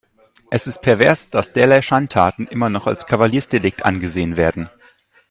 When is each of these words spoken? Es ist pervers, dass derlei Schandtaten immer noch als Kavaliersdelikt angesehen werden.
Es 0.49 0.65
ist 0.65 0.81
pervers, 0.81 1.29
dass 1.29 1.53
derlei 1.53 1.83
Schandtaten 1.83 2.47
immer 2.47 2.71
noch 2.71 2.87
als 2.87 3.05
Kavaliersdelikt 3.05 3.85
angesehen 3.85 4.35
werden. 4.35 4.67